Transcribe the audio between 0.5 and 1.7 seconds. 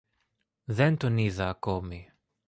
Δεν τον είδα